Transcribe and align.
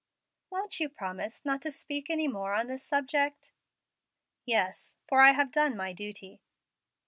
"Won't 0.49 0.79
you 0.79 0.89
promise 0.89 1.45
not 1.45 1.61
to 1.61 1.71
speak 1.71 2.09
any 2.09 2.27
more 2.27 2.55
on 2.55 2.65
this 2.65 2.83
subject?" 2.83 3.51
"Yes, 4.47 4.97
for 5.07 5.21
I 5.21 5.33
have 5.33 5.51
done 5.51 5.77
my 5.77 5.93
duty." 5.93 6.41